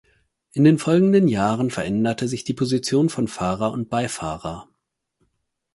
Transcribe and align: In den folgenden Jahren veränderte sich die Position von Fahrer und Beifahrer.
In 0.53 0.63
den 0.63 0.79
folgenden 0.79 1.27
Jahren 1.27 1.69
veränderte 1.69 2.27
sich 2.27 2.43
die 2.43 2.55
Position 2.55 3.09
von 3.09 3.27
Fahrer 3.27 3.71
und 3.71 3.87
Beifahrer. 3.91 4.67